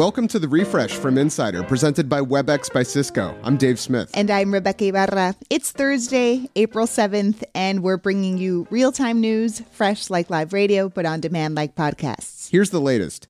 Welcome 0.00 0.28
to 0.28 0.38
the 0.38 0.48
refresh 0.48 0.94
from 0.94 1.18
Insider, 1.18 1.62
presented 1.62 2.08
by 2.08 2.22
WebEx 2.22 2.72
by 2.72 2.82
Cisco. 2.84 3.38
I'm 3.42 3.58
Dave 3.58 3.78
Smith. 3.78 4.10
And 4.14 4.30
I'm 4.30 4.50
Rebecca 4.50 4.86
Ibarra. 4.86 5.34
It's 5.50 5.72
Thursday, 5.72 6.48
April 6.56 6.86
7th, 6.86 7.44
and 7.54 7.82
we're 7.82 7.98
bringing 7.98 8.38
you 8.38 8.66
real 8.70 8.92
time 8.92 9.20
news, 9.20 9.60
fresh 9.72 10.08
like 10.08 10.30
live 10.30 10.54
radio, 10.54 10.88
but 10.88 11.04
on 11.04 11.20
demand 11.20 11.54
like 11.54 11.74
podcasts. 11.74 12.50
Here's 12.50 12.70
the 12.70 12.80
latest. 12.80 13.28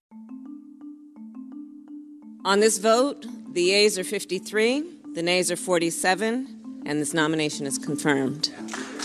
On 2.44 2.60
this 2.60 2.78
vote, 2.78 3.26
the 3.52 3.62
yeas 3.62 3.98
are 3.98 4.04
53, 4.04 4.84
the 5.14 5.22
nays 5.24 5.50
are 5.50 5.56
47, 5.56 6.82
and 6.86 7.00
this 7.00 7.12
nomination 7.12 7.66
is 7.66 7.78
confirmed. 7.78 8.50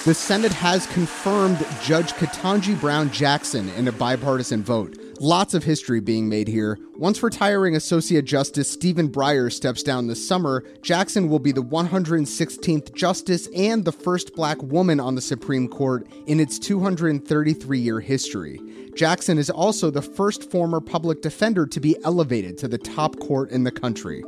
The 0.05 0.13
Senate 0.13 0.53
has 0.53 0.85
confirmed 0.85 1.57
Judge 1.81 2.13
Ketanji 2.13 2.79
Brown 2.79 3.09
Jackson 3.09 3.69
in 3.69 3.87
a 3.87 3.91
bipartisan 3.91 4.61
vote. 4.61 4.99
Lots 5.21 5.53
of 5.53 5.63
history 5.63 6.01
being 6.01 6.27
made 6.27 6.49
here. 6.49 6.77
Once 6.97 7.23
retiring 7.23 7.75
Associate 7.75 8.23
Justice 8.23 8.69
Stephen 8.69 9.09
Breyer 9.09 9.51
steps 9.51 9.81
down 9.81 10.07
this 10.07 10.27
summer, 10.27 10.63
Jackson 10.81 11.29
will 11.29 11.39
be 11.39 11.53
the 11.53 11.63
116th 11.63 12.93
Justice 12.93 13.47
and 13.55 13.85
the 13.85 13.93
first 13.93 14.35
black 14.35 14.61
woman 14.61 14.99
on 14.99 15.15
the 15.15 15.21
Supreme 15.21 15.69
Court 15.69 16.05
in 16.27 16.41
its 16.41 16.59
233 16.59 17.79
year 17.79 18.01
history. 18.01 18.59
Jackson 18.93 19.37
is 19.37 19.49
also 19.49 19.89
the 19.89 20.01
first 20.01 20.51
former 20.51 20.81
public 20.81 21.21
defender 21.21 21.65
to 21.65 21.79
be 21.79 21.95
elevated 22.03 22.57
to 22.57 22.67
the 22.67 22.77
top 22.77 23.17
court 23.19 23.51
in 23.51 23.63
the 23.63 23.71
country. 23.71 24.21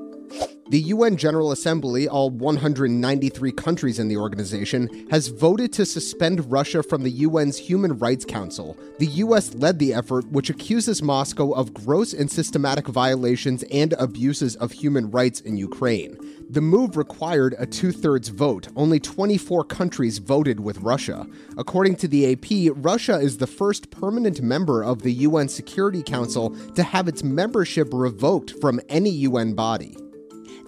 The 0.69 0.81
UN 0.81 1.15
General 1.15 1.53
Assembly, 1.53 2.09
all 2.09 2.29
193 2.29 3.53
countries 3.53 3.99
in 3.99 4.09
the 4.09 4.17
organization, 4.17 5.07
has 5.09 5.29
voted 5.29 5.71
to 5.73 5.85
suspend 5.85 6.51
Russia 6.51 6.83
from 6.83 7.03
the 7.03 7.23
UN's 7.23 7.57
Human 7.57 7.97
Rights 7.97 8.25
Council. 8.25 8.75
The 8.99 9.05
US 9.05 9.53
led 9.55 9.79
the 9.79 9.93
effort, 9.93 10.29
which 10.29 10.49
accuses 10.49 11.01
Moscow 11.01 11.51
of 11.51 11.73
gross 11.73 12.11
and 12.11 12.29
systematic 12.29 12.85
violations 12.89 13.63
and 13.71 13.93
abuses 13.93 14.57
of 14.57 14.73
human 14.73 15.09
rights 15.09 15.39
in 15.39 15.55
Ukraine. 15.55 16.17
The 16.49 16.59
move 16.59 16.97
required 16.97 17.55
a 17.57 17.65
two 17.65 17.93
thirds 17.93 18.27
vote. 18.27 18.67
Only 18.75 18.99
24 18.99 19.63
countries 19.63 20.17
voted 20.17 20.59
with 20.59 20.79
Russia. 20.79 21.25
According 21.57 21.95
to 21.97 22.09
the 22.09 22.33
AP, 22.33 22.73
Russia 22.75 23.17
is 23.19 23.37
the 23.37 23.47
first 23.47 23.89
permanent 23.89 24.41
member 24.41 24.83
of 24.83 25.01
the 25.01 25.13
UN 25.13 25.47
Security 25.47 26.03
Council 26.03 26.49
to 26.75 26.83
have 26.83 27.07
its 27.07 27.23
membership 27.23 27.87
revoked 27.93 28.59
from 28.59 28.81
any 28.89 29.11
UN 29.11 29.53
body. 29.53 29.97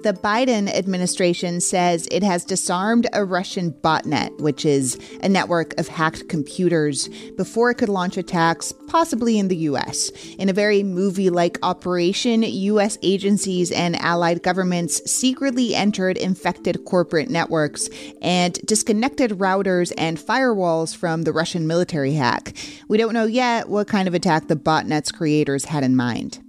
The 0.02 0.14
Biden 0.14 0.70
administration 0.74 1.60
says 1.60 2.08
it 2.10 2.24
has 2.24 2.46
disarmed 2.46 3.08
a 3.12 3.26
Russian 3.26 3.74
botnet, 3.74 4.40
which 4.40 4.64
is 4.66 4.98
a 5.22 5.28
network 5.28 5.78
of 5.78 5.90
hacked 5.90 6.30
computers, 6.30 7.10
before 7.36 7.70
it 7.70 7.76
could 7.76 7.90
launch 7.90 8.16
attacks, 8.16 8.72
possibly 8.88 9.38
in 9.38 9.50
the 9.50 9.58
U.S. 9.58 10.10
In 10.38 10.48
a 10.48 10.54
very 10.54 10.84
movie 10.84 11.30
like 11.30 11.60
operation, 11.64 12.44
U.S. 12.44 12.98
agencies 13.02 13.72
and 13.72 13.98
allied 13.98 14.42
governments 14.42 15.02
secretly 15.12 15.76
entered 15.76 16.16
infected 16.16 16.86
corporate 16.86 17.30
networks 17.30 17.90
and 18.22 18.54
disconnected 18.66 19.32
routers 19.32 19.92
and 19.98 20.18
firewalls 20.18 20.96
from 20.96 21.24
the 21.24 21.34
Russian 21.34 21.68
military 21.68 22.14
hack. 22.14 22.56
We 22.88 22.98
don't 22.98 23.14
know 23.14 23.26
yet 23.26 23.68
what 23.68 23.90
kind 23.90 24.08
of 24.08 24.14
attack 24.14 24.48
the 24.48 24.56
botnet's 24.56 25.12
creators 25.12 25.66
had 25.66 25.84
in 25.84 25.98
mind. 25.98 26.40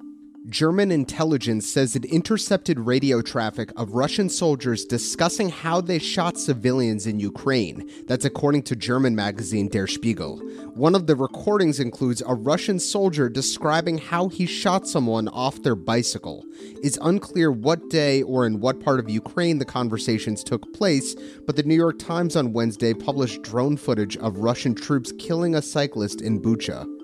German 0.49 0.91
intelligence 0.91 1.69
says 1.69 1.95
it 1.95 2.07
intercepted 2.07 2.81
radio 2.81 3.21
traffic 3.21 3.71
of 3.77 3.93
Russian 3.93 4.31
soldiers 4.31 4.87
discussing 4.87 5.51
how 5.51 5.83
they 5.83 5.99
shot 5.99 6.39
civilians 6.39 7.07
in 7.07 7.21
Ukraine. 7.21 7.89
That's 8.07 8.25
according 8.25 8.63
to 8.65 8.75
German 8.75 9.15
magazine 9.15 9.69
Der 9.69 9.87
Spiegel. 9.87 10.39
One 10.75 10.95
of 10.95 11.07
the 11.07 11.15
recordings 11.15 11.79
includes 11.79 12.23
a 12.27 12.35
Russian 12.35 12.79
soldier 12.79 13.29
describing 13.29 13.99
how 13.99 14.29
he 14.29 14.47
shot 14.47 14.89
someone 14.89 15.29
off 15.29 15.63
their 15.63 15.77
bicycle. 15.77 16.47
It's 16.83 16.99
unclear 17.03 17.53
what 17.53 17.91
day 17.91 18.23
or 18.23 18.47
in 18.47 18.61
what 18.61 18.81
part 18.81 18.99
of 18.99 19.11
Ukraine 19.11 19.59
the 19.59 19.67
conversations 19.67 20.43
took 20.43 20.73
place, 20.73 21.15
but 21.47 21.55
the 21.55 21.65
New 21.65 21.77
York 21.77 21.99
Times 21.99 22.35
on 22.35 22.55
Wednesday 22.55 22.95
published 22.95 23.43
drone 23.43 23.77
footage 23.77 24.17
of 24.17 24.39
Russian 24.39 24.75
troops 24.75 25.13
killing 25.19 25.55
a 25.55 25.61
cyclist 25.61 26.23
in 26.23 26.41
Bucha. 26.41 27.00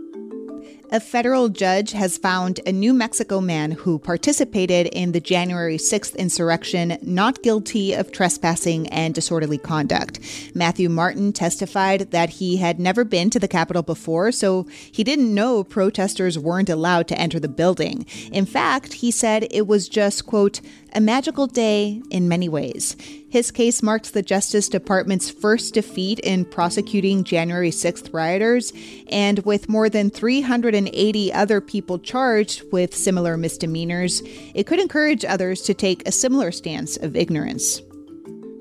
A 0.93 1.01
federal 1.01 1.49
judge 1.49 1.91
has 1.91 2.17
found 2.17 2.61
a 2.65 2.71
New 2.71 2.95
Mexico 2.95 3.41
man 3.41 3.73
who 3.73 3.99
participated 3.99 4.87
in 4.87 5.11
the 5.11 5.21
January 5.21 5.79
6th 5.79 6.17
insurrection 6.17 6.97
not 7.03 7.43
guilty 7.43 7.93
of 7.93 8.13
trespassing 8.13 8.87
and 8.91 9.13
disorderly 9.13 9.59
conduct. 9.59 10.21
Matthew 10.55 10.89
Martin 10.89 11.33
testified 11.33 12.13
that 12.13 12.31
he 12.31 12.59
had 12.59 12.79
never 12.79 13.03
been 13.03 13.31
to 13.31 13.41
the 13.41 13.49
Capitol 13.49 13.83
before, 13.83 14.31
so 14.31 14.69
he 14.93 15.03
didn't 15.03 15.35
know 15.35 15.65
protesters 15.65 16.39
weren't 16.39 16.71
allowed 16.71 17.09
to 17.09 17.19
enter 17.19 17.41
the 17.41 17.49
building. 17.49 18.07
In 18.31 18.47
fact, 18.47 18.93
he 18.95 19.11
said 19.11 19.49
it 19.51 19.67
was 19.67 19.89
just, 19.89 20.25
quote, 20.25 20.61
a 20.97 21.01
magical 21.01 21.47
day 21.47 22.03
in 22.11 22.27
many 22.27 22.49
ways. 22.49 22.97
His 23.29 23.51
case 23.51 23.83
marks 23.83 24.11
the 24.11 24.23
Justice 24.23 24.67
Department's 24.67 25.31
first 25.31 25.75
defeat 25.75 26.19
in 26.21 26.47
prosecuting 26.47 27.23
January 27.23 27.71
6th 27.71 28.15
rioters, 28.15 28.73
and 29.09 29.41
with 29.41 29.69
more 29.69 29.91
than 29.91 30.09
380 30.09 31.33
other 31.35 31.61
people 31.61 31.99
charged 31.99 32.63
with 32.73 32.97
similar 32.97 33.37
misdemeanors, 33.37 34.23
it 34.55 34.67
could 34.67 34.81
encourage 34.81 35.23
others 35.23 35.61
to 35.63 35.75
take 35.75 36.09
a 36.09 36.13
similar 36.13 36.51
stance 36.51 36.97
of 36.97 37.15
ignorance. 37.15 37.83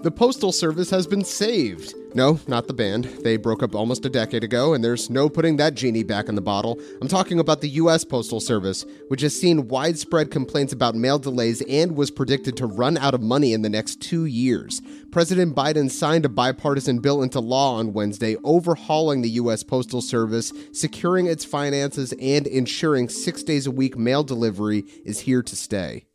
The 0.01 0.12
Postal 0.12 0.51
Service 0.51 0.90
has 0.90 1.07
been 1.07 1.24
saved. 1.24 1.95
No, 2.16 2.40
not 2.48 2.68
the 2.68 2.74
band. 2.74 3.03
They 3.26 3.36
broke 3.36 3.62
up 3.62 3.76
almost 3.76 4.06
a 4.06 4.09
decade 4.09 4.46
ago, 4.46 4.74
and 4.74 4.81
there's 4.81 5.09
no 5.09 5.28
putting 5.28 5.58
that 5.58 5.74
genie 5.76 6.03
back 6.03 6.30
in 6.30 6.36
the 6.36 6.42
bottle. 6.42 6.80
I'm 7.02 7.09
talking 7.09 7.40
about 7.40 7.59
the 7.59 7.68
U.S. 7.72 8.06
Postal 8.06 8.40
Service, 8.40 8.86
which 9.09 9.20
has 9.20 9.38
seen 9.38 9.68
widespread 9.68 10.31
complaints 10.31 10.72
about 10.72 10.96
mail 10.96 11.20
delays 11.20 11.62
and 11.64 11.98
was 11.98 12.12
predicted 12.12 12.56
to 12.56 12.68
run 12.68 12.98
out 12.98 13.14
of 13.14 13.22
money 13.22 13.52
in 13.52 13.64
the 13.64 13.70
next 13.70 14.02
two 14.02 14.24
years. 14.24 14.81
President 15.12 15.58
Biden 15.58 15.92
signed 15.92 16.24
a 16.24 16.30
bipartisan 16.30 17.00
bill 17.00 17.22
into 17.22 17.42
law 17.42 17.75
on 17.75 17.92
Wednesday, 17.92 18.38
overhauling 18.46 19.22
the 19.22 19.31
U.S. 19.31 19.64
Postal 19.64 20.01
Service, 20.01 20.54
securing 20.72 21.25
its 21.25 21.44
finances, 21.44 22.13
and 22.22 22.48
ensuring 22.48 23.10
six 23.10 23.44
days 23.44 23.68
a 23.68 23.72
week 23.72 23.98
mail 23.98 24.24
delivery 24.24 24.86
is 25.04 25.19
here 25.19 25.44
to 25.44 25.56
stay. 25.57 26.06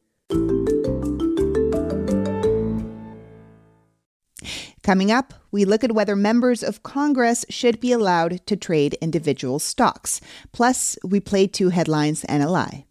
Coming 4.90 5.12
up, 5.12 5.34
we 5.52 5.64
look 5.64 5.84
at 5.84 5.92
whether 5.92 6.16
members 6.16 6.64
of 6.64 6.82
Congress 6.82 7.46
should 7.48 7.78
be 7.78 7.92
allowed 7.92 8.44
to 8.46 8.56
trade 8.56 8.94
individual 9.00 9.60
stocks. 9.60 10.20
Plus, 10.50 10.98
we 11.04 11.20
play 11.20 11.46
two 11.46 11.68
headlines 11.68 12.24
and 12.24 12.42
a 12.42 12.50
lie. 12.50 12.86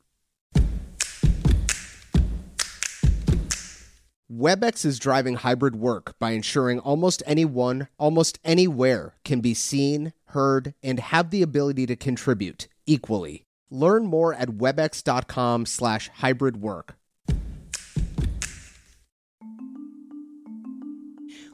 WebEx 4.31 4.85
is 4.85 4.97
driving 4.97 5.35
hybrid 5.35 5.75
work 5.75 6.17
by 6.19 6.31
ensuring 6.31 6.79
almost 6.79 7.21
anyone, 7.25 7.89
almost 7.97 8.39
anywhere 8.45 9.15
can 9.25 9.41
be 9.41 9.53
seen, 9.53 10.13
heard, 10.27 10.75
and 10.81 11.01
have 11.01 11.31
the 11.31 11.41
ability 11.41 11.85
to 11.85 11.97
contribute 11.97 12.69
equally. 12.85 13.43
Learn 13.69 14.05
more 14.05 14.33
at 14.33 14.51
webex.com 14.51 15.65
slash 15.65 16.09
hybrid 16.13 16.61
work. 16.61 16.95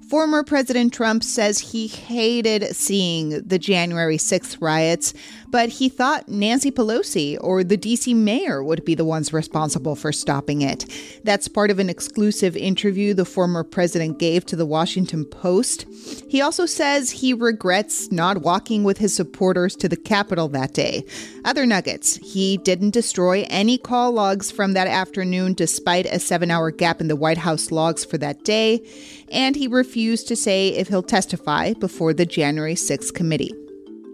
Former 0.10 0.44
President 0.44 0.94
Trump 0.94 1.24
says 1.24 1.58
he 1.58 1.88
hated 1.88 2.76
seeing 2.76 3.42
the 3.42 3.58
January 3.58 4.18
6th 4.18 4.62
riots, 4.62 5.16
but 5.50 5.70
he 5.70 5.90
thought 5.90 6.28
Nancy 6.28 6.72
Pelosi 6.72 7.38
or 7.42 7.64
the 7.64 7.78
DC 7.78 8.16
mayor 8.16 8.64
would 8.64 8.86
be 8.86 8.96
the 8.96 9.06
ones 9.06 9.34
responsible 9.34 9.96
for 9.96 10.12
stopping 10.12 10.62
it. 10.62 10.86
That's 11.24 11.48
part 11.48 11.72
of 11.72 11.80
an 11.80 11.90
exclusive 11.90 12.56
interview 12.56 13.14
the 13.14 13.26
former 13.26 13.64
president 13.64 14.20
gave 14.20 14.46
to 14.48 14.56
the 14.56 14.66
Washington 14.66 15.26
Post. 15.26 15.86
He 16.30 16.42
also 16.42 16.66
says 16.66 17.12
he 17.12 17.34
regrets 17.34 18.12
not 18.12 18.40
walking 18.40 18.84
with 18.84 18.98
his 18.98 19.16
supporters 19.16 19.76
to 19.78 19.90
the 19.90 19.96
Capitol 19.96 20.48
that 20.50 20.74
day. 20.74 21.06
Other 21.44 21.66
nuggets 21.66 22.18
he 22.18 22.58
didn't 22.58 22.92
destroy 22.92 23.46
any 23.50 23.78
call 23.78 24.12
logs 24.12 24.52
from 24.52 24.74
that 24.74 24.88
afternoon 24.88 25.54
despite 25.54 26.06
a 26.06 26.20
seven 26.20 26.52
hour 26.52 26.72
gap 26.72 27.02
in 27.02 27.08
the 27.08 27.16
White 27.16 27.38
House 27.38 27.72
logs 27.72 28.04
for 28.04 28.18
that 28.18 28.44
day 28.44 28.86
and 29.32 29.56
he 29.56 29.68
refused 29.68 30.28
to 30.28 30.36
say 30.36 30.70
if 30.70 30.88
he'll 30.88 31.04
testify 31.04 31.74
before 31.74 32.14
the 32.14 32.26
January 32.26 32.76
6th 32.76 33.14
committee. 33.14 33.65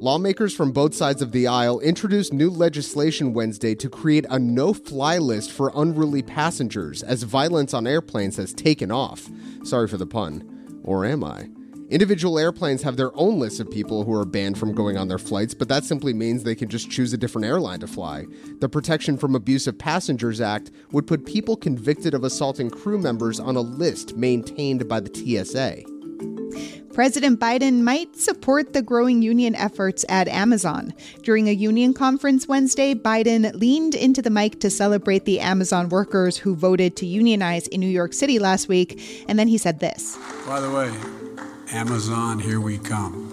Lawmakers 0.01 0.55
from 0.55 0.71
both 0.71 0.95
sides 0.95 1.21
of 1.21 1.31
the 1.31 1.45
aisle 1.45 1.79
introduced 1.79 2.33
new 2.33 2.49
legislation 2.49 3.33
Wednesday 3.33 3.75
to 3.75 3.87
create 3.87 4.25
a 4.31 4.39
no 4.39 4.73
fly 4.73 5.19
list 5.19 5.51
for 5.51 5.71
unruly 5.75 6.23
passengers 6.23 7.03
as 7.03 7.21
violence 7.21 7.71
on 7.71 7.85
airplanes 7.85 8.37
has 8.37 8.51
taken 8.51 8.89
off. 8.89 9.29
Sorry 9.63 9.87
for 9.87 9.97
the 9.97 10.07
pun. 10.07 10.81
Or 10.83 11.05
am 11.05 11.23
I? 11.23 11.49
Individual 11.91 12.39
airplanes 12.39 12.81
have 12.81 12.97
their 12.97 13.15
own 13.15 13.37
list 13.37 13.59
of 13.59 13.69
people 13.69 14.03
who 14.03 14.13
are 14.15 14.25
banned 14.25 14.57
from 14.57 14.73
going 14.73 14.97
on 14.97 15.07
their 15.07 15.19
flights, 15.19 15.53
but 15.53 15.69
that 15.69 15.83
simply 15.83 16.13
means 16.13 16.41
they 16.41 16.55
can 16.55 16.67
just 16.67 16.89
choose 16.89 17.13
a 17.13 17.17
different 17.17 17.45
airline 17.45 17.81
to 17.81 17.87
fly. 17.87 18.25
The 18.59 18.69
Protection 18.69 19.19
from 19.19 19.35
Abusive 19.35 19.77
Passengers 19.77 20.41
Act 20.41 20.71
would 20.91 21.05
put 21.05 21.27
people 21.27 21.55
convicted 21.55 22.15
of 22.15 22.23
assaulting 22.23 22.71
crew 22.71 22.97
members 22.97 23.39
on 23.39 23.55
a 23.55 23.61
list 23.61 24.17
maintained 24.17 24.87
by 24.89 24.99
the 24.99 25.13
TSA. 25.13 25.83
President 26.93 27.39
Biden 27.39 27.81
might 27.81 28.17
support 28.17 28.73
the 28.73 28.81
growing 28.81 29.21
union 29.21 29.55
efforts 29.55 30.03
at 30.09 30.27
Amazon. 30.27 30.93
During 31.23 31.47
a 31.47 31.53
union 31.53 31.93
conference 31.93 32.47
Wednesday, 32.47 32.93
Biden 32.93 33.53
leaned 33.53 33.95
into 33.95 34.21
the 34.21 34.29
mic 34.29 34.59
to 34.59 34.69
celebrate 34.69 35.23
the 35.23 35.39
Amazon 35.39 35.87
workers 35.87 36.37
who 36.37 36.53
voted 36.53 36.97
to 36.97 37.05
unionize 37.05 37.67
in 37.67 37.79
New 37.79 37.87
York 37.87 38.13
City 38.13 38.39
last 38.39 38.67
week, 38.67 39.25
and 39.29 39.39
then 39.39 39.47
he 39.47 39.57
said 39.57 39.79
this 39.79 40.17
By 40.45 40.59
the 40.59 40.69
way, 40.69 40.91
Amazon, 41.71 42.39
here 42.39 42.59
we 42.59 42.77
come. 42.77 43.29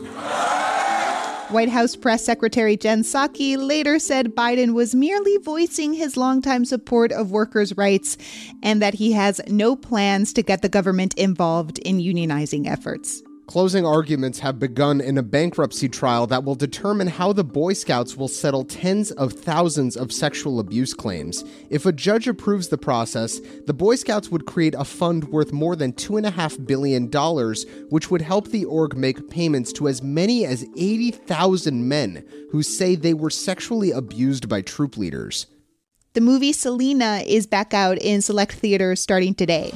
White 1.50 1.70
House 1.70 1.96
Press 1.96 2.22
Secretary 2.24 2.76
Jen 2.76 3.02
Psaki 3.02 3.56
later 3.56 3.98
said 3.98 4.36
Biden 4.36 4.74
was 4.74 4.94
merely 4.94 5.38
voicing 5.38 5.94
his 5.94 6.16
longtime 6.16 6.66
support 6.66 7.10
of 7.10 7.30
workers' 7.30 7.74
rights 7.76 8.18
and 8.62 8.82
that 8.82 8.94
he 8.94 9.12
has 9.12 9.40
no 9.48 9.74
plans 9.74 10.34
to 10.34 10.42
get 10.42 10.60
the 10.60 10.68
government 10.68 11.14
involved 11.14 11.78
in 11.78 11.98
unionizing 11.98 12.66
efforts. 12.66 13.22
Closing 13.48 13.86
arguments 13.86 14.40
have 14.40 14.58
begun 14.58 15.00
in 15.00 15.16
a 15.16 15.22
bankruptcy 15.22 15.88
trial 15.88 16.26
that 16.26 16.44
will 16.44 16.54
determine 16.54 17.06
how 17.06 17.32
the 17.32 17.42
Boy 17.42 17.72
Scouts 17.72 18.14
will 18.14 18.28
settle 18.28 18.62
tens 18.62 19.10
of 19.12 19.32
thousands 19.32 19.96
of 19.96 20.12
sexual 20.12 20.60
abuse 20.60 20.92
claims. 20.92 21.44
If 21.70 21.86
a 21.86 21.92
judge 21.92 22.28
approves 22.28 22.68
the 22.68 22.76
process, 22.76 23.40
the 23.66 23.72
Boy 23.72 23.94
Scouts 23.94 24.28
would 24.28 24.44
create 24.44 24.74
a 24.74 24.84
fund 24.84 25.24
worth 25.30 25.50
more 25.50 25.76
than 25.76 25.94
$2.5 25.94 26.66
billion, 26.66 27.06
which 27.88 28.10
would 28.10 28.20
help 28.20 28.48
the 28.48 28.66
org 28.66 28.98
make 28.98 29.30
payments 29.30 29.72
to 29.72 29.88
as 29.88 30.02
many 30.02 30.44
as 30.44 30.66
80,000 30.76 31.88
men 31.88 32.26
who 32.50 32.62
say 32.62 32.96
they 32.96 33.14
were 33.14 33.30
sexually 33.30 33.92
abused 33.92 34.50
by 34.50 34.60
troop 34.60 34.98
leaders. 34.98 35.46
The 36.12 36.20
movie 36.20 36.52
Selena 36.52 37.22
is 37.26 37.46
back 37.46 37.72
out 37.72 37.96
in 37.96 38.20
select 38.20 38.56
theaters 38.56 39.00
starting 39.00 39.32
today. 39.34 39.72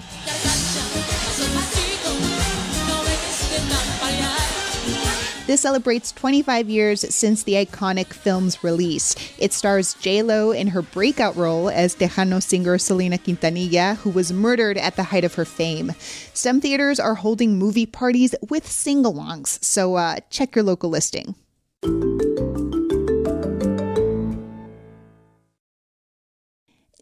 This 5.53 5.61
celebrates 5.61 6.13
25 6.13 6.71
years 6.71 7.15
since 7.15 7.43
the 7.43 7.63
iconic 7.63 8.15
film's 8.15 8.65
release. 8.65 9.15
It 9.37 9.53
stars 9.53 9.93
J-Lo 10.01 10.51
in 10.51 10.69
her 10.69 10.81
breakout 10.81 11.37
role 11.37 11.69
as 11.69 11.95
Tejano 11.95 12.43
singer 12.43 12.79
Selena 12.79 13.19
Quintanilla, 13.19 13.97
who 13.97 14.09
was 14.09 14.33
murdered 14.33 14.79
at 14.79 14.97
the 14.97 15.03
height 15.03 15.25
of 15.25 15.35
her 15.35 15.45
fame. 15.45 15.93
Some 16.33 16.63
theaters 16.63 16.99
are 16.99 17.17
holding 17.17 17.59
movie 17.59 17.85
parties 17.85 18.35
with 18.49 18.67
sing-alongs, 18.67 19.63
so 19.63 19.97
uh, 19.97 20.21
check 20.31 20.57
your 20.57 20.65
local 20.65 20.89
listing. 20.89 21.35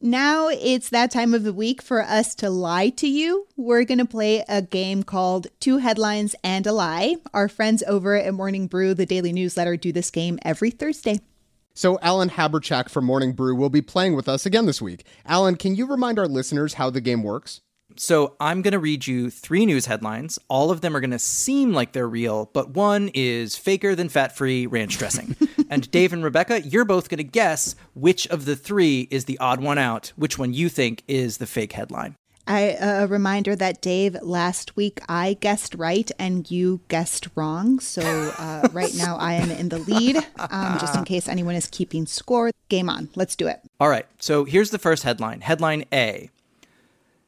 Now 0.02 0.48
it's 0.48 0.88
that 0.88 1.10
time 1.10 1.34
of 1.34 1.42
the 1.42 1.52
week 1.52 1.82
for 1.82 2.02
us 2.02 2.34
to 2.36 2.48
lie 2.48 2.88
to 2.88 3.06
you. 3.06 3.46
We're 3.58 3.84
going 3.84 3.98
to 3.98 4.06
play 4.06 4.42
a 4.48 4.62
game 4.62 5.02
called 5.02 5.48
Two 5.60 5.76
Headlines 5.76 6.34
and 6.42 6.66
a 6.66 6.72
Lie. 6.72 7.16
Our 7.34 7.48
friends 7.48 7.82
over 7.86 8.16
at 8.16 8.32
Morning 8.32 8.66
Brew, 8.66 8.94
the 8.94 9.04
daily 9.04 9.30
newsletter, 9.30 9.76
do 9.76 9.92
this 9.92 10.10
game 10.10 10.38
every 10.40 10.70
Thursday. 10.70 11.20
So, 11.74 11.98
Alan 12.00 12.30
Haburchak 12.30 12.88
from 12.88 13.04
Morning 13.04 13.32
Brew 13.34 13.54
will 13.54 13.68
be 13.68 13.82
playing 13.82 14.16
with 14.16 14.26
us 14.26 14.46
again 14.46 14.64
this 14.64 14.80
week. 14.80 15.04
Alan, 15.26 15.56
can 15.56 15.76
you 15.76 15.86
remind 15.86 16.18
our 16.18 16.26
listeners 16.26 16.74
how 16.74 16.88
the 16.88 17.02
game 17.02 17.22
works? 17.22 17.60
So 17.96 18.36
I'm 18.40 18.62
going 18.62 18.72
to 18.72 18.78
read 18.78 19.06
you 19.06 19.28
three 19.30 19.66
news 19.66 19.86
headlines. 19.86 20.38
All 20.48 20.70
of 20.70 20.80
them 20.80 20.96
are 20.96 21.00
going 21.00 21.10
to 21.10 21.18
seem 21.18 21.72
like 21.74 21.92
they're 21.92 22.08
real, 22.08 22.48
but 22.54 22.70
one 22.70 23.10
is 23.12 23.56
faker 23.56 23.94
than 23.94 24.08
fat 24.08 24.34
free 24.34 24.66
ranch 24.66 24.96
dressing. 24.96 25.36
and 25.70 25.90
Dave 25.90 26.12
and 26.12 26.22
Rebecca, 26.22 26.60
you're 26.60 26.84
both 26.84 27.08
going 27.08 27.18
to 27.18 27.24
guess 27.24 27.74
which 27.94 28.26
of 28.26 28.44
the 28.44 28.56
three 28.56 29.08
is 29.10 29.24
the 29.24 29.38
odd 29.38 29.62
one 29.62 29.78
out, 29.78 30.12
which 30.16 30.38
one 30.38 30.52
you 30.52 30.68
think 30.68 31.02
is 31.08 31.38
the 31.38 31.46
fake 31.46 31.72
headline. 31.72 32.16
I, 32.46 32.76
a 32.80 33.06
reminder 33.06 33.54
that 33.54 33.80
Dave, 33.80 34.16
last 34.22 34.76
week 34.76 35.00
I 35.08 35.34
guessed 35.40 35.74
right 35.76 36.10
and 36.18 36.50
you 36.50 36.80
guessed 36.88 37.28
wrong. 37.36 37.78
So 37.78 38.02
uh, 38.02 38.68
right 38.72 38.94
now 38.96 39.16
I 39.16 39.34
am 39.34 39.50
in 39.52 39.68
the 39.68 39.78
lead, 39.78 40.16
um, 40.36 40.78
just 40.78 40.96
in 40.96 41.04
case 41.04 41.28
anyone 41.28 41.54
is 41.54 41.68
keeping 41.68 42.06
score. 42.06 42.50
Game 42.68 42.90
on. 42.90 43.08
Let's 43.14 43.36
do 43.36 43.46
it. 43.46 43.60
All 43.78 43.88
right. 43.88 44.06
So 44.18 44.44
here's 44.44 44.70
the 44.70 44.78
first 44.78 45.04
headline. 45.04 45.40
Headline 45.40 45.84
A 45.92 46.30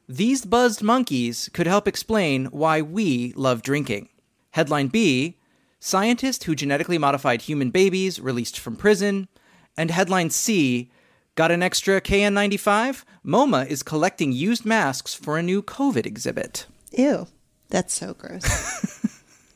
these 0.07 0.43
buzzed 0.43 0.83
monkeys 0.83 1.49
could 1.53 1.65
help 1.65 1.87
explain 1.87 2.45
why 2.47 2.81
we 2.81 3.31
love 3.37 3.61
drinking. 3.61 4.09
Headline 4.51 4.87
B 4.87 5.37
Scientist 5.85 6.45
who 6.45 6.55
genetically 6.55 6.97
modified 6.97 7.41
human 7.41 7.69
babies 7.69 8.17
released 8.17 8.57
from 8.57 8.77
prison. 8.77 9.27
And 9.75 9.91
headline 9.91 10.29
C 10.29 10.89
Got 11.35 11.51
an 11.51 11.61
extra 11.61 11.99
KN95? 11.99 13.03
MoMA 13.25 13.67
is 13.67 13.83
collecting 13.83 14.31
used 14.31 14.63
masks 14.63 15.13
for 15.13 15.37
a 15.37 15.43
new 15.43 15.61
COVID 15.61 16.05
exhibit. 16.05 16.67
Ew, 16.93 17.27
that's 17.67 17.93
so 17.93 18.13
gross. 18.13 18.45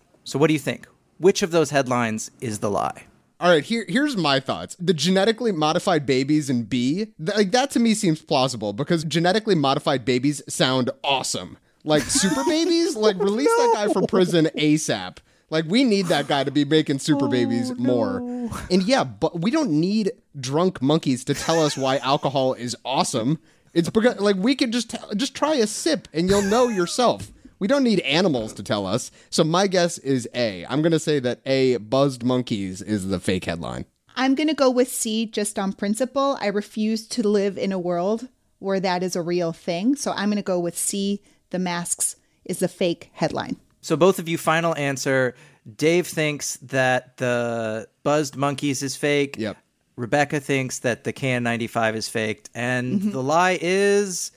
so, 0.26 0.38
what 0.38 0.48
do 0.48 0.54
you 0.54 0.60
think? 0.60 0.86
Which 1.18 1.42
of 1.44 1.52
those 1.52 1.70
headlines 1.70 2.30
is 2.42 2.60
the 2.60 2.70
lie? 2.70 3.06
All 3.40 3.50
right, 3.50 3.64
here 3.64 3.86
here's 3.88 4.18
my 4.18 4.42
thoughts. 4.42 4.76
The 4.82 4.94
genetically 4.94 5.54
modified 5.54 6.06
babies 6.06 6.50
in 6.50 6.64
B, 6.64 7.14
th- 7.24 7.38
like 7.38 7.52
that 7.52 7.72
to 7.72 7.80
me 7.80 7.94
seems 7.94 8.22
plausible 8.22 8.74
because 8.74 9.06
genetically 9.06 9.56
modified 9.56 10.04
babies 10.04 10.42
sound 10.50 10.90
awesome. 11.06 11.58
Like 11.86 12.04
super 12.04 12.44
babies, 12.44 12.96
like 12.98 13.18
release 13.18 13.50
no. 13.58 13.72
that 13.72 13.74
guy 13.76 13.94
from 13.94 14.08
prison 14.08 14.50
ASAP. 14.58 15.20
Like 15.50 15.66
we 15.66 15.84
need 15.84 16.08
that 16.08 16.28
guy 16.28 16.44
to 16.44 16.52
be 16.52 16.66
making 16.66 17.00
super 17.00 17.26
oh, 17.26 17.30
babies 17.30 17.74
more. 17.78 18.20
No. 18.20 18.52
And 18.70 18.84
yeah, 18.84 19.04
but 19.04 19.42
we 19.42 19.52
don't 19.52 19.72
need 19.72 20.12
drunk 20.40 20.82
monkeys 20.82 21.24
to 21.26 21.34
tell 21.34 21.64
us 21.64 21.78
why 21.78 21.98
alcohol 21.98 22.54
is 22.54 22.76
awesome. 22.84 23.40
It's 23.74 23.90
because 23.90 24.20
like 24.20 24.36
we 24.36 24.56
could 24.56 24.74
just 24.74 24.92
t- 24.92 24.98
just 25.16 25.36
try 25.36 25.56
a 25.56 25.68
sip 25.68 26.08
and 26.14 26.30
you'll 26.30 26.42
know 26.42 26.68
yourself. 26.68 27.32
We 27.60 27.68
don't 27.68 27.84
need 27.84 28.02
animals 28.02 28.54
to 28.54 28.64
tell 28.64 28.86
us. 28.86 29.10
So 29.30 29.44
my 29.44 29.68
guess 29.68 29.98
is 30.00 30.28
A. 30.36 30.66
I'm 30.66 30.82
going 30.82 30.92
to 30.92 31.00
say 31.00 31.20
that 31.20 31.42
A, 31.46 31.78
buzzed 31.78 32.24
monkeys 32.24 32.82
is 32.82 33.08
the 33.08 33.20
fake 33.20 33.46
headline. 33.46 33.86
I'm 34.16 34.36
going 34.36 34.48
to 34.48 34.54
go 34.54 34.70
with 34.70 34.90
C 34.90 35.26
just 35.26 35.58
on 35.58 35.74
principle. 35.74 36.38
I 36.40 36.48
refuse 36.48 37.08
to 37.10 37.28
live 37.28 37.58
in 37.58 37.72
a 37.72 37.80
world 37.80 38.28
where 38.60 38.80
that 38.80 39.04
is 39.04 39.16
a 39.16 39.22
real 39.22 39.54
thing. 39.54 39.96
So 39.96 40.12
I'm 40.12 40.30
going 40.30 40.38
to 40.38 40.44
go 40.44 40.60
with 40.60 40.78
C, 40.78 41.22
the 41.52 41.60
masks 41.60 42.16
is 42.46 42.60
the 42.60 42.68
fake 42.68 43.10
headline. 43.14 43.58
So 43.82 43.96
both 43.96 44.20
of 44.20 44.28
you 44.28 44.38
final 44.38 44.76
answer. 44.76 45.36
Dave 45.76 46.08
thinks 46.08 46.58
that 46.58 47.18
the 47.18 47.88
buzzed 48.04 48.36
monkeys 48.36 48.82
is 48.82 48.96
fake. 48.96 49.36
Yep. 49.38 49.58
Rebecca 49.98 50.40
thinks 50.40 50.80
that 50.80 51.04
the 51.04 51.12
KN95 51.12 51.96
is 51.96 52.08
faked 52.08 52.50
and 52.54 53.00
mm-hmm. 53.00 53.12
the 53.12 53.24
lie 53.24 53.58
is 53.60 54.32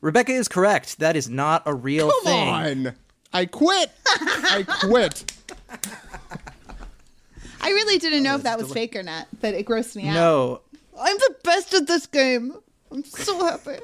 Rebecca 0.00 0.32
is 0.32 0.48
correct. 0.48 0.98
That 1.00 1.16
is 1.16 1.28
not 1.28 1.62
a 1.66 1.74
real 1.74 2.10
Come 2.10 2.24
thing. 2.24 2.48
on. 2.48 2.94
I 3.32 3.46
quit. 3.46 3.90
I 4.06 4.64
quit. 4.82 5.32
I 7.60 7.68
really 7.70 7.98
didn't 7.98 8.22
know 8.22 8.34
oh, 8.34 8.36
if 8.36 8.42
that 8.42 8.58
was 8.58 8.68
deli- 8.68 8.80
fake 8.80 8.96
or 8.96 9.02
not, 9.02 9.26
but 9.40 9.54
it 9.54 9.66
grossed 9.66 9.96
me 9.96 10.08
out. 10.08 10.14
No. 10.14 10.60
I'm 11.00 11.16
the 11.16 11.34
best 11.42 11.74
at 11.74 11.86
this 11.86 12.06
game. 12.06 12.54
I'm 12.92 13.02
so 13.04 13.44
happy. 13.44 13.78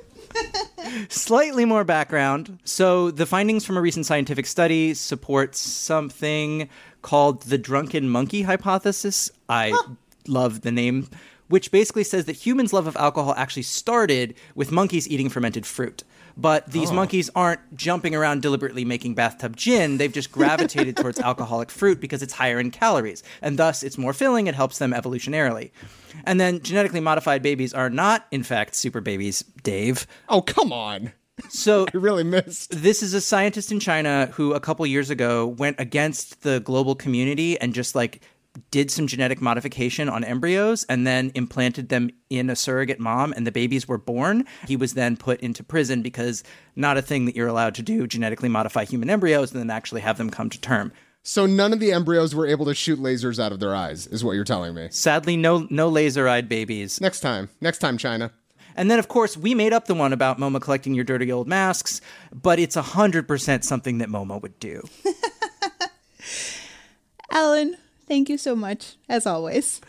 Slightly 1.08 1.64
more 1.64 1.84
background. 1.84 2.58
So, 2.64 3.10
the 3.10 3.26
findings 3.26 3.64
from 3.64 3.76
a 3.76 3.80
recent 3.80 4.06
scientific 4.06 4.46
study 4.46 4.94
support 4.94 5.54
something 5.54 6.68
called 7.02 7.42
the 7.42 7.58
drunken 7.58 8.08
monkey 8.08 8.42
hypothesis. 8.42 9.30
I 9.48 9.70
huh. 9.74 9.94
love 10.26 10.62
the 10.62 10.72
name 10.72 11.08
which 11.50 11.72
basically 11.72 12.04
says 12.04 12.26
that 12.26 12.46
humans' 12.46 12.72
love 12.72 12.86
of 12.86 12.96
alcohol 12.96 13.34
actually 13.36 13.64
started 13.64 14.34
with 14.54 14.70
monkeys 14.70 15.08
eating 15.08 15.28
fermented 15.28 15.66
fruit. 15.66 16.04
But 16.40 16.70
these 16.70 16.90
Oh. 16.90 16.94
monkeys 16.94 17.28
aren't 17.34 17.60
jumping 17.76 18.14
around 18.14 18.40
deliberately 18.40 18.84
making 18.84 19.14
bathtub 19.14 19.56
gin. 19.56 19.98
They've 19.98 20.12
just 20.12 20.32
gravitated 20.32 20.96
towards 20.96 21.20
alcoholic 21.30 21.70
fruit 21.70 22.00
because 22.00 22.22
it's 22.22 22.32
higher 22.34 22.58
in 22.58 22.70
calories. 22.70 23.22
And 23.42 23.58
thus, 23.58 23.82
it's 23.82 23.98
more 23.98 24.12
filling. 24.14 24.46
It 24.46 24.54
helps 24.54 24.78
them 24.78 24.92
evolutionarily. 24.92 25.70
And 26.24 26.40
then 26.40 26.62
genetically 26.62 27.00
modified 27.00 27.42
babies 27.42 27.74
are 27.74 27.90
not, 27.90 28.26
in 28.30 28.42
fact, 28.42 28.74
super 28.74 29.00
babies, 29.00 29.44
Dave. 29.62 30.06
Oh, 30.28 30.40
come 30.40 30.72
on. 30.72 31.12
So 31.50 31.86
You 31.94 32.00
really 32.00 32.24
missed. 32.24 32.70
this 32.82 33.02
is 33.02 33.12
a 33.14 33.20
scientist 33.20 33.70
in 33.70 33.80
China 33.80 34.30
who 34.32 34.52
a 34.54 34.60
couple 34.60 34.86
years 34.86 35.10
ago 35.10 35.46
went 35.46 35.78
against 35.78 36.42
the 36.42 36.60
global 36.60 36.94
community 36.94 37.58
and 37.60 37.74
just 37.74 37.94
like 37.94 38.20
did 38.70 38.90
some 38.90 39.06
genetic 39.06 39.40
modification 39.40 40.08
on 40.08 40.24
embryos 40.24 40.84
and 40.84 41.06
then 41.06 41.32
implanted 41.34 41.88
them 41.88 42.10
in 42.28 42.50
a 42.50 42.56
surrogate 42.56 43.00
mom 43.00 43.32
and 43.36 43.46
the 43.46 43.52
babies 43.52 43.88
were 43.88 43.98
born. 43.98 44.44
He 44.66 44.76
was 44.76 44.94
then 44.94 45.16
put 45.16 45.40
into 45.40 45.62
prison 45.62 46.02
because 46.02 46.42
not 46.76 46.96
a 46.96 47.02
thing 47.02 47.24
that 47.26 47.36
you're 47.36 47.48
allowed 47.48 47.74
to 47.76 47.82
do 47.82 48.06
genetically 48.06 48.48
modify 48.48 48.84
human 48.84 49.10
embryos 49.10 49.52
and 49.52 49.60
then 49.60 49.70
actually 49.70 50.00
have 50.00 50.18
them 50.18 50.30
come 50.30 50.50
to 50.50 50.60
term. 50.60 50.92
So 51.22 51.44
none 51.44 51.72
of 51.72 51.80
the 51.80 51.92
embryos 51.92 52.34
were 52.34 52.46
able 52.46 52.64
to 52.66 52.74
shoot 52.74 52.98
lasers 52.98 53.38
out 53.38 53.52
of 53.52 53.60
their 53.60 53.74
eyes, 53.74 54.06
is 54.06 54.24
what 54.24 54.32
you're 54.32 54.44
telling 54.44 54.74
me. 54.74 54.88
Sadly 54.90 55.36
no 55.36 55.66
no 55.68 55.88
laser-eyed 55.88 56.48
babies. 56.48 57.00
Next 57.00 57.20
time. 57.20 57.50
Next 57.60 57.78
time, 57.78 57.98
China. 57.98 58.32
And 58.76 58.90
then, 58.90 58.98
of 58.98 59.08
course, 59.08 59.36
we 59.36 59.54
made 59.54 59.72
up 59.72 59.86
the 59.86 59.94
one 59.94 60.12
about 60.12 60.38
MoMA 60.38 60.60
collecting 60.60 60.94
your 60.94 61.04
dirty 61.04 61.30
old 61.30 61.48
masks, 61.48 62.00
but 62.32 62.58
it's 62.58 62.76
100% 62.76 63.64
something 63.64 63.98
that 63.98 64.08
MoMA 64.08 64.40
would 64.40 64.58
do. 64.60 64.82
Alan, 67.30 67.76
thank 68.10 68.28
you 68.28 68.36
so 68.36 68.56
much, 68.56 68.96
as 69.08 69.24
always. 69.24 69.80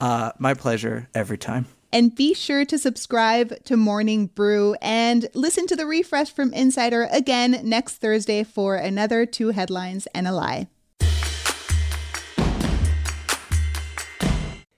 Uh, 0.00 0.30
my 0.38 0.54
pleasure 0.54 1.08
every 1.12 1.36
time. 1.36 1.66
And 1.92 2.14
be 2.14 2.32
sure 2.32 2.64
to 2.64 2.78
subscribe 2.78 3.64
to 3.64 3.76
Morning 3.76 4.26
Brew 4.26 4.76
and 4.80 5.28
listen 5.34 5.66
to 5.66 5.76
the 5.76 5.84
refresh 5.84 6.32
from 6.32 6.52
Insider 6.52 7.08
again 7.10 7.60
next 7.64 7.96
Thursday 7.96 8.44
for 8.44 8.76
another 8.76 9.26
two 9.26 9.50
headlines 9.50 10.06
and 10.14 10.28
a 10.28 10.32
lie. 10.32 10.68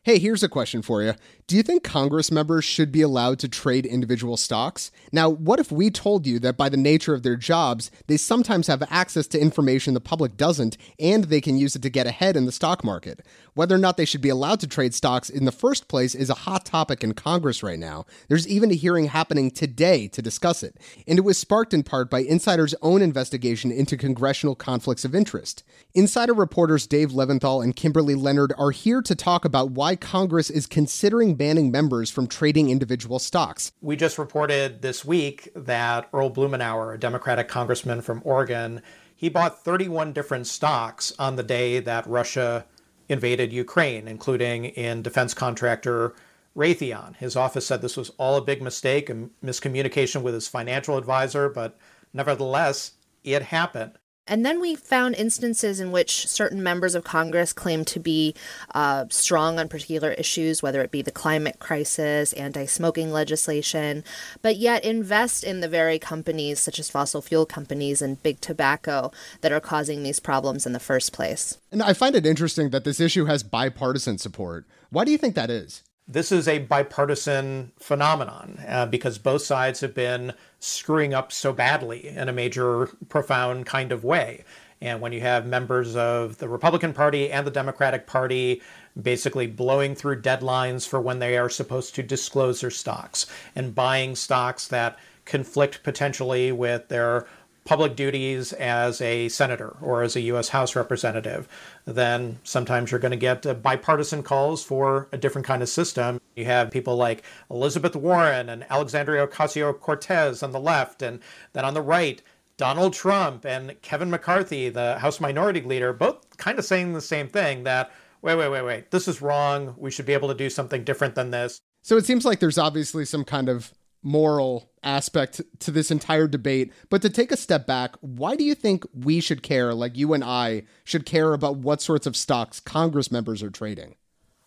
Hey, 0.03 0.19
here's 0.19 0.43
a 0.43 0.49
question 0.49 0.83
for 0.83 1.03
you. 1.03 1.15
Do 1.49 1.55
you 1.55 1.63
think 1.63 1.85
Congress 1.85 2.33
members 2.33 2.65
should 2.65 2.91
be 2.91 3.03
allowed 3.03 3.39
to 3.39 3.49
trade 3.49 3.87
individual 3.87 4.37
stocks? 4.37 4.91
Now, 5.13 5.29
what 5.31 5.61
if 5.61 5.71
we 5.71 5.91
told 5.91 6.27
you 6.27 6.41
that 6.41 6.57
by 6.57 6.69
the 6.69 6.77
nature 6.77 7.15
of 7.15 7.23
their 7.23 7.37
jobs, 7.37 7.89
they 8.09 8.17
sometimes 8.17 8.67
have 8.67 8.83
access 8.91 9.29
to 9.29 9.41
information 9.41 9.95
the 9.95 10.01
public 10.01 10.37
doesn't, 10.37 10.77
and 10.99 11.23
they 11.23 11.41
can 11.41 11.57
use 11.57 11.77
it 11.77 11.83
to 11.83 11.89
get 11.89 12.09
ahead 12.09 12.37
in 12.37 12.47
the 12.47 12.51
stock 12.53 12.83
market? 12.83 13.25
Whether 13.55 13.77
or 13.77 13.79
not 13.79 13.97
they 13.97 14.05
should 14.05 14.21
be 14.21 14.29
allowed 14.29 14.59
to 14.59 14.67
trade 14.67 14.93
stocks 14.93 15.31
in 15.31 15.45
the 15.45 15.53
first 15.53 15.87
place 15.87 16.17
is 16.17 16.31
a 16.31 16.35
hot 16.35 16.65
topic 16.65 17.05
in 17.05 17.15
Congress 17.15 17.63
right 17.63 17.79
now. 17.79 18.07
There's 18.27 18.49
even 18.49 18.73
a 18.73 18.75
hearing 18.75 19.07
happening 19.07 19.53
today 19.53 20.09
to 20.09 20.21
discuss 20.21 20.65
it, 20.65 20.77
and 21.07 21.17
it 21.17 21.23
was 21.23 21.39
sparked 21.39 21.73
in 21.73 21.85
part 21.85 22.11
by 22.11 22.23
Insider's 22.23 22.75
own 22.83 23.03
investigation 23.03 23.71
into 23.71 23.97
congressional 23.97 24.57
conflicts 24.57 25.05
of 25.05 25.15
interest. 25.15 25.63
Insider 25.95 26.35
reporters 26.35 26.89
Dave 26.89 27.13
Levinthal 27.13 27.63
and 27.63 27.77
Kimberly 27.77 28.17
Leonard 28.17 28.53
are 28.59 28.73
here 28.73 29.01
to 29.01 29.15
talk 29.15 29.45
about 29.45 29.71
why 29.71 29.95
Congress 29.95 30.51
is 30.51 30.67
considering 30.67 31.36
banning 31.37 31.71
members 31.71 32.11
from 32.11 32.27
trading 32.27 32.71
individual 32.71 33.19
stocks. 33.19 33.73
We 33.81 33.97
just 33.97 34.19
reported 34.19 34.83
this 34.83 35.05
week 35.05 35.49
that 35.55 36.09
Earl 36.13 36.31
Blumenauer, 36.31 36.95
a 36.95 36.99
Democratic 36.99 37.49
congressman 37.49 38.03
from 38.03 38.23
Oregon, 38.25 38.83
he 39.15 39.29
bought 39.29 39.65
31 39.65 40.13
different 40.13 40.47
stocks 40.47 41.13
on 41.19 41.37
the 41.37 41.43
day 41.43 41.81
that 41.81 42.07
Russia 42.07 42.67
invaded 43.09 43.53
Ukraine, 43.53 44.09
including 44.09 44.67
in 44.67 45.03
defense 45.03 45.33
contractor 45.33 46.15
Raytheon. 46.57 47.17
His 47.17 47.37
office 47.37 47.67
said 47.67 47.83
this 47.83 47.97
was 47.97 48.11
all 48.19 48.37
a 48.37 48.43
big 48.43 48.63
mistake 48.63 49.09
and 49.09 49.31
miscommunication 49.45 50.23
with 50.23 50.35
his 50.35 50.49
financial 50.49 50.97
advisor, 50.97 51.49
but 51.49 51.79
nevertheless, 52.13 52.93
it 53.25 53.43
happened. 53.43 53.93
And 54.29 54.45
then 54.45 54.61
we 54.61 54.75
found 54.75 55.15
instances 55.15 55.79
in 55.81 55.93
which 55.93 56.27
certain 56.27 56.63
members 56.63 56.95
of 56.95 57.05
Congress 57.05 57.53
claim 57.53 57.85
to 57.87 58.01
be 58.01 58.35
uh, 58.75 59.07
strong 59.09 59.59
on 59.59 59.69
particular 59.69 60.13
issues, 60.13 60.63
whether 60.63 60.81
it 60.83 60.91
be 60.91 61.03
the 61.03 61.13
climate 61.13 61.59
crisis, 61.59 62.33
anti 62.33 62.67
smoking 62.67 63.13
legislation, 63.13 64.03
but 64.43 64.57
yet 64.57 64.85
invest 64.85 65.45
in 65.45 65.61
the 65.61 65.69
very 65.69 65.99
companies, 65.99 66.59
such 66.59 66.79
as 66.79 66.91
fossil 66.91 67.23
fuel 67.23 67.47
companies 67.47 68.03
and 68.03 68.23
big 68.23 68.41
tobacco, 68.41 69.13
that 69.43 69.53
are 69.53 69.61
causing 69.61 70.03
these 70.03 70.21
problems 70.21 70.67
in 70.67 70.73
the 70.73 70.81
first 70.81 71.13
place. 71.13 71.59
And 71.71 71.83
I 71.83 71.93
find 71.93 72.17
it 72.17 72.27
interesting 72.27 72.71
that 72.71 72.85
this 72.85 73.01
issue 73.01 73.27
has 73.27 73.43
bipartisan 73.43 74.19
support. 74.19 74.67
Why 74.91 75.05
do 75.05 75.13
you 75.13 75.19
think 75.19 75.35
that 75.35 75.51
is? 75.51 75.83
This 76.09 76.31
is 76.31 76.47
a 76.47 76.59
bipartisan 76.59 77.73
phenomenon 77.79 78.61
uh, 78.69 78.87
because 78.87 79.19
both 79.19 79.43
sides 79.43 79.81
have 79.81 79.95
been 79.95 80.33
screwing 80.61 81.15
up 81.15 81.33
so 81.33 81.53
badly 81.53 82.07
in 82.09 82.29
a 82.29 82.33
major, 82.33 82.87
profound 83.09 83.67
kind 83.67 83.91
of 83.91 84.05
way. 84.05 84.45
And 84.81 85.01
when 85.01 85.13
you 85.13 85.21
have 85.23 85.47
members 85.47 85.97
of 85.97 86.39
the 86.39 86.49
Republican 86.49 86.93
Party 86.93 87.31
and 87.31 87.47
the 87.47 87.51
Democratic 87.51 88.07
Party 88.07 88.63
basically 89.01 89.47
blowing 89.47 89.95
through 89.95 90.23
deadlines 90.23 90.87
for 90.87 91.01
when 91.01 91.19
they 91.19 91.37
are 91.37 91.51
supposed 91.51 91.95
to 91.95 92.03
disclose 92.03 92.61
their 92.61 92.71
stocks 92.71 93.27
and 93.55 93.75
buying 93.75 94.15
stocks 94.15 94.69
that 94.69 94.99
conflict 95.25 95.83
potentially 95.83 96.53
with 96.53 96.89
their 96.89 97.27
public 97.67 97.97
duties 97.97 98.53
as 98.55 99.01
a 99.01 99.29
senator 99.29 99.77
or 99.83 100.03
as 100.03 100.17
a 100.17 100.21
U.S. 100.23 100.49
House 100.49 100.75
representative, 100.75 101.47
then 101.85 102.39
sometimes 102.45 102.91
you're 102.91 103.01
going 103.01 103.11
to 103.11 103.17
get 103.17 103.45
uh, 103.45 103.53
bipartisan 103.53 104.23
calls 104.23 104.65
for 104.65 105.09
a 105.13 105.19
different 105.19 105.47
kind 105.47 105.63
of 105.63 105.69
system. 105.69 106.21
You 106.37 106.47
have 106.47 106.71
people 106.71 106.97
like 106.97 107.25
Elizabeth 107.51 107.95
Warren 107.95 108.49
and 108.49 108.65
Alexandria 108.71 109.27
Ocasio 109.27 109.79
Cortez 109.79 110.43
on 110.43 110.53
the 110.53 110.61
left, 110.61 111.03
and 111.03 111.21
then 111.53 111.65
on 111.65 111.75
the 111.75 111.83
right, 111.83 112.23
Donald 112.57 112.95
Trump 112.95 113.45
and 113.45 113.81
Kevin 113.83 114.11
McCarthy, 114.11 114.71
the 114.71 114.99
House 114.99 115.21
Minority 115.21 115.61
Leader, 115.61 115.93
both 115.93 116.37
kind 116.39 116.59
of 116.59 116.65
saying 116.65 116.95
the 116.95 117.01
same 117.03 117.29
thing 117.29 117.65
that, 117.65 117.91
wait, 118.23 118.37
wait, 118.37 118.49
wait, 118.49 118.63
wait, 118.63 118.91
this 118.91 119.09
is 119.09 119.21
wrong. 119.21 119.75
We 119.77 119.91
should 119.91 120.07
be 120.07 120.15
able 120.15 120.29
to 120.29 120.35
do 120.35 120.49
something 120.49 120.85
different 120.85 121.17
than 121.17 121.33
this. 121.33 121.61
So 121.83 121.97
it 121.97 122.07
seems 122.07 122.25
like 122.25 122.41
there's 122.41 122.59
obviously 122.59 123.05
some 123.05 123.25
kind 123.25 123.49
of 123.49 123.73
moral 124.07 124.71
aspect 124.85 125.41
to 125.59 125.71
this 125.73 125.91
entire 125.91 126.29
debate. 126.29 126.73
But 126.89 127.03
to 127.03 127.11
take 127.11 127.33
a 127.33 127.37
step 127.37 127.67
back, 127.67 127.97
why 128.01 128.37
do 128.37 128.45
you 128.45 128.55
think 128.55 128.87
we 128.95 129.21
should 129.21 129.43
care, 129.43 129.75
like 129.75 129.97
you 129.97 130.15
and 130.15 130.23
I 130.23 130.63
should 130.85 131.05
care 131.05 131.35
about 131.35 131.57
what 131.57 131.83
sorts 131.83 132.07
of 132.07 132.17
stocks 132.17 132.61
Congress 132.61 133.11
members 133.11 133.43
are 133.43 133.51
trading? 133.51 133.97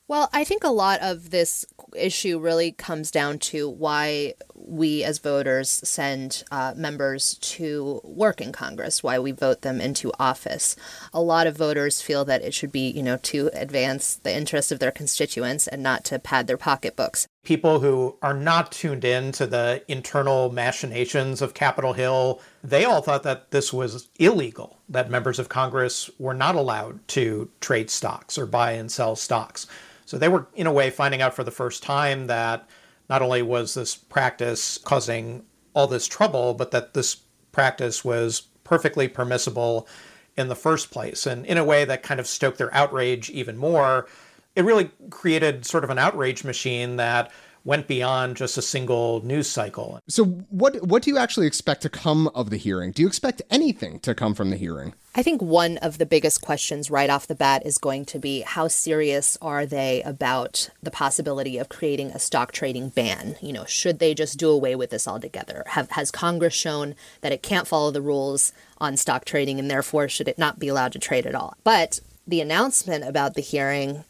Well, 0.10 0.28
I 0.34 0.44
think 0.44 0.64
a 0.64 0.70
lot 0.70 1.02
of 1.02 1.30
this 1.30 1.68
issue 1.96 2.40
really 2.40 2.72
comes 2.72 3.12
down 3.12 3.38
to 3.40 3.70
why 3.70 4.34
we 4.56 5.04
as 5.04 5.20
voters 5.20 5.70
send 5.70 6.44
uh, 6.50 6.74
members 6.76 7.36
to 7.36 8.02
work 8.04 8.42
in 8.42 8.52
Congress, 8.52 9.04
why 9.04 9.20
we 9.20 9.32
vote 9.32 9.62
them 9.62 9.80
into 9.80 10.12
office. 10.20 10.76
A 11.14 11.22
lot 11.22 11.46
of 11.46 11.56
voters 11.56 12.02
feel 12.02 12.26
that 12.26 12.42
it 12.42 12.56
should 12.56 12.72
be, 12.72 12.90
you 12.90 13.04
know, 13.04 13.18
to 13.18 13.52
advance 13.54 14.16
the 14.16 14.36
interests 14.36 14.72
of 14.72 14.80
their 14.80 14.92
constituents 14.92 15.68
and 15.68 15.84
not 15.84 16.04
to 16.06 16.18
pad 16.18 16.48
their 16.48 16.58
pocketbooks. 16.58 17.28
People 17.44 17.80
who 17.80 18.18
are 18.24 18.34
not 18.34 18.72
tuned 18.72 19.06
in 19.06 19.32
to 19.34 19.46
the 19.46 19.84
internal 19.88 20.52
machinations 20.52 21.40
of 21.40 21.54
Capitol 21.54 21.94
Hill, 21.94 22.42
they 22.64 22.84
all 22.84 23.04
thought 23.04 23.22
that 23.24 23.52
this 23.52 23.72
was 23.72 24.10
illegal, 24.18 24.80
that 24.90 25.12
members 25.12 25.38
of 25.38 25.50
Congress 25.50 26.10
were 26.18 26.34
not 26.34 26.56
allowed 26.56 27.08
to 27.10 27.52
trade 27.62 27.92
stocks 27.92 28.40
or 28.40 28.48
buy 28.48 28.72
and 28.72 28.92
sell 28.92 29.16
stocks. 29.16 29.68
So 30.10 30.18
they 30.18 30.28
were, 30.28 30.48
in 30.56 30.66
a 30.66 30.74
way, 30.74 30.90
finding 30.90 31.22
out 31.22 31.36
for 31.36 31.44
the 31.44 31.52
first 31.52 31.84
time 31.84 32.26
that 32.26 32.68
not 33.12 33.22
only 33.22 33.44
was 33.44 33.76
this 33.76 33.94
practice 33.94 34.80
causing 34.80 35.44
all 35.76 35.86
this 35.86 36.08
trouble, 36.08 36.56
but 36.56 36.72
that 36.72 36.96
this 36.96 37.18
practice 37.52 38.04
was 38.04 38.42
perfectly 38.64 39.08
permissible 39.08 39.88
in 40.36 40.48
the 40.48 40.56
first 40.56 40.90
place. 40.90 41.28
And 41.28 41.46
in 41.46 41.60
a 41.60 41.64
way 41.64 41.86
that 41.86 42.02
kind 42.02 42.20
of 42.20 42.26
stoked 42.26 42.58
their 42.58 42.74
outrage 42.74 43.30
even 43.30 43.56
more. 43.56 44.08
It 44.56 44.66
really 44.66 44.90
created 45.12 45.64
sort 45.68 45.84
of 45.84 45.92
an 45.92 46.00
outrage 46.00 46.44
machine 46.44 46.96
that 46.96 47.32
went 47.66 47.88
beyond 47.88 48.38
just 48.38 48.58
a 48.58 48.62
single 48.62 49.24
news 49.26 49.48
cycle. 49.48 50.00
So 50.08 50.26
what 50.26 50.82
what 50.86 51.04
do 51.04 51.10
you 51.10 51.18
actually 51.18 51.48
expect 51.48 51.82
to 51.84 51.90
come 51.90 52.28
of 52.30 52.50
the 52.50 52.58
hearing? 52.58 52.92
Do 52.92 53.02
you 53.02 53.08
expect 53.08 53.42
anything 53.50 54.00
to 54.02 54.16
come 54.16 54.34
from 54.34 54.50
the 54.50 54.58
hearing? 54.58 54.94
I 55.16 55.24
think 55.24 55.42
one 55.42 55.78
of 55.80 55.98
the 55.98 56.06
biggest 56.06 56.42
questions 56.42 56.92
right 56.92 57.10
off 57.10 57.28
the 57.28 57.36
bat 57.36 57.66
is 57.66 57.78
going 57.78 58.06
to 58.06 58.20
be 58.20 58.42
how 58.42 58.68
serious 58.68 59.38
are 59.42 59.66
they 59.66 60.04
about 60.04 60.70
the 60.84 60.92
possibility 60.92 61.58
of 61.58 61.68
creating 61.68 62.12
a 62.12 62.20
stock 62.20 62.52
trading 62.52 62.90
ban? 62.90 63.36
You 63.42 63.52
know, 63.52 63.66
should 63.66 64.00
they 64.00 64.14
just 64.14 64.38
do 64.38 64.50
away 64.50 64.76
with 64.76 64.92
this 64.92 65.08
altogether? 65.08 65.64
Have, 65.68 65.90
has 65.92 66.12
Congress 66.12 66.54
shown 66.54 66.96
that 67.22 67.32
it 67.32 67.42
can't 67.42 67.68
follow 67.68 67.92
the 67.92 68.02
rules 68.02 68.54
on 68.78 68.98
stock 68.98 69.26
trading 69.26 69.60
and 69.60 69.70
therefore 69.70 70.08
should 70.08 70.28
it 70.28 70.38
not 70.38 70.60
be 70.60 70.68
allowed 70.68 70.94
to 70.94 71.00
trade 71.00 71.26
at 71.26 71.36
all? 71.36 71.56
But 71.64 72.00
the 72.28 72.42
announcement 72.42 73.04
about 73.04 73.34
the 73.34 73.42
hearing 73.42 74.04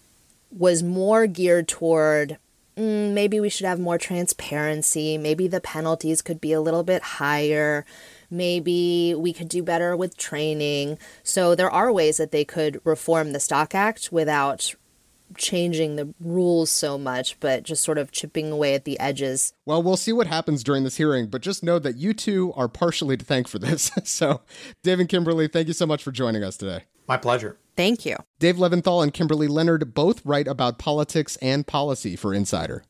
was 0.51 0.84
more 0.84 1.27
geared 1.27 1.68
toward 1.68 2.38
mm, 2.78 3.14
maybe 3.14 3.40
we 3.40 3.50
should 3.50 3.66
have 3.66 3.80
more 3.80 3.98
transparency. 3.98 5.18
Maybe 5.18 5.48
the 5.48 5.62
penalties 5.62 6.22
could 6.22 6.42
be 6.42 6.54
a 6.54 6.62
little 6.62 6.84
bit 6.84 7.02
higher. 7.02 7.86
Maybe 8.30 9.16
we 9.16 9.34
could 9.34 9.50
do 9.50 9.64
better 9.64 9.96
with 9.96 10.18
training. 10.18 10.98
So 11.24 11.56
there 11.56 11.72
are 11.72 11.92
ways 11.92 12.18
that 12.18 12.32
they 12.32 12.46
could 12.46 12.82
reform 12.84 13.32
the 13.32 13.40
Stock 13.40 13.74
Act 13.74 14.12
without 14.12 14.76
changing 15.38 15.96
the 15.96 16.14
rules 16.20 16.70
so 16.70 16.98
much, 16.98 17.40
but 17.40 17.64
just 17.64 17.84
sort 17.84 17.98
of 17.98 18.12
chipping 18.12 18.52
away 18.52 18.74
at 18.74 18.86
the 18.86 19.00
edges. 19.00 19.54
Well, 19.66 19.84
we'll 19.84 19.98
see 19.98 20.14
what 20.14 20.28
happens 20.28 20.64
during 20.64 20.84
this 20.84 20.98
hearing, 20.98 21.28
but 21.28 21.42
just 21.42 21.64
know 21.64 21.80
that 21.80 21.98
you 21.98 22.14
two 22.14 22.54
are 22.56 22.68
partially 22.68 23.18
to 23.18 23.26
thank 23.26 23.48
for 23.48 23.60
this. 23.60 23.92
so, 24.04 24.42
Dave 24.84 25.00
and 25.00 25.10
Kimberly, 25.10 25.48
thank 25.48 25.68
you 25.68 25.74
so 25.74 25.86
much 25.86 26.04
for 26.04 26.12
joining 26.12 26.44
us 26.44 26.58
today. 26.58 26.84
My 27.08 27.18
pleasure. 27.18 27.58
Thank 27.79 28.05
you. 28.05 28.17
Dave 28.39 28.57
Levinthal 28.57 29.01
and 29.01 29.13
Kimberly 29.13 29.48
Leonard 29.48 29.93
both 29.93 30.25
write 30.25 30.50
about 30.50 30.79
politics 30.79 31.38
and 31.38 31.65
policy 31.65 32.17
for 32.17 32.33
Insider. 32.33 32.83